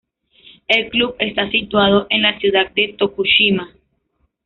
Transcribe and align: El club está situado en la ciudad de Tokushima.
El 0.67 0.89
club 0.89 1.13
está 1.19 1.47
situado 1.51 2.07
en 2.09 2.23
la 2.23 2.39
ciudad 2.39 2.71
de 2.71 2.95
Tokushima. 2.97 3.71